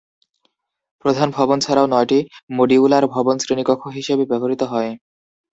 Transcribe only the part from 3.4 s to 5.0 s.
শ্রেণীকক্ষ হিসেবে ব্যবহৃত হয়।